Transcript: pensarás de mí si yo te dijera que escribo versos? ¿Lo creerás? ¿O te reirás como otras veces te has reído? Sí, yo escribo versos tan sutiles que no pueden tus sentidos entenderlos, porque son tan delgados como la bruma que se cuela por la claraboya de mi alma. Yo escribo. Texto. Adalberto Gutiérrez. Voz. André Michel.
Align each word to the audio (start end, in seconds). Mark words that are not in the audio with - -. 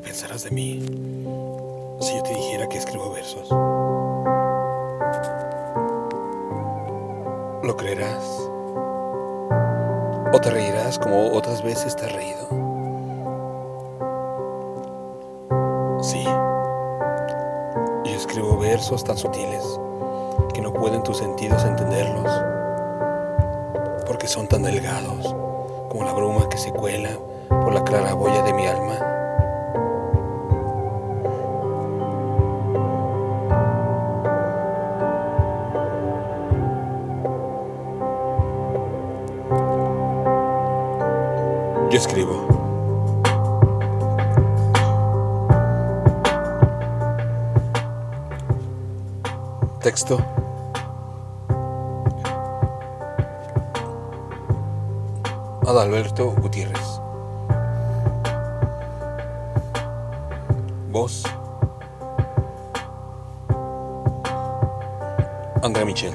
pensarás 0.00 0.44
de 0.44 0.50
mí 0.50 0.80
si 2.00 2.16
yo 2.16 2.22
te 2.22 2.34
dijera 2.34 2.68
que 2.68 2.78
escribo 2.78 3.12
versos? 3.12 3.50
¿Lo 7.62 7.76
creerás? 7.76 8.24
¿O 10.32 10.40
te 10.40 10.50
reirás 10.50 10.98
como 10.98 11.32
otras 11.32 11.62
veces 11.62 11.94
te 11.96 12.06
has 12.06 12.12
reído? 12.12 12.48
Sí, 16.02 16.24
yo 16.24 18.16
escribo 18.16 18.56
versos 18.58 19.04
tan 19.04 19.18
sutiles 19.18 19.62
que 20.54 20.62
no 20.62 20.72
pueden 20.72 21.02
tus 21.02 21.18
sentidos 21.18 21.64
entenderlos, 21.64 22.32
porque 24.06 24.26
son 24.26 24.46
tan 24.46 24.62
delgados 24.62 25.34
como 25.90 26.04
la 26.04 26.12
bruma 26.12 26.48
que 26.48 26.56
se 26.56 26.72
cuela 26.72 27.10
por 27.48 27.74
la 27.74 27.84
claraboya 27.84 28.42
de 28.42 28.54
mi 28.54 28.66
alma. 28.66 29.19
Yo 41.90 41.98
escribo. 41.98 42.46
Texto. 49.82 50.18
Adalberto 55.66 56.30
Gutiérrez. 56.40 57.00
Voz. 60.92 61.24
André 65.62 65.84
Michel. 65.84 66.14